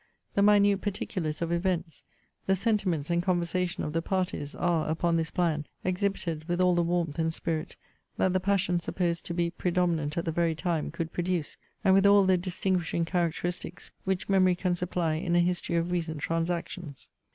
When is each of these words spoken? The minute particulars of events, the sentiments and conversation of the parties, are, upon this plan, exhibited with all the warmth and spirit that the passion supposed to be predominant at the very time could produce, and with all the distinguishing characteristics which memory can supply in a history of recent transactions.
The 0.33 0.41
minute 0.41 0.81
particulars 0.81 1.43
of 1.43 1.51
events, 1.51 2.03
the 2.47 2.55
sentiments 2.55 3.11
and 3.11 3.21
conversation 3.21 3.83
of 3.83 3.93
the 3.93 4.01
parties, 4.01 4.55
are, 4.55 4.89
upon 4.89 5.15
this 5.15 5.29
plan, 5.29 5.67
exhibited 5.83 6.43
with 6.47 6.59
all 6.59 6.73
the 6.73 6.81
warmth 6.81 7.19
and 7.19 7.31
spirit 7.31 7.75
that 8.17 8.33
the 8.33 8.39
passion 8.39 8.79
supposed 8.79 9.27
to 9.27 9.35
be 9.35 9.51
predominant 9.51 10.17
at 10.17 10.25
the 10.25 10.31
very 10.31 10.55
time 10.55 10.89
could 10.89 11.13
produce, 11.13 11.55
and 11.83 11.93
with 11.93 12.07
all 12.07 12.23
the 12.25 12.35
distinguishing 12.37 13.05
characteristics 13.05 13.91
which 14.03 14.27
memory 14.27 14.55
can 14.55 14.73
supply 14.73 15.13
in 15.17 15.35
a 15.35 15.39
history 15.39 15.75
of 15.75 15.91
recent 15.91 16.19
transactions. 16.19 17.07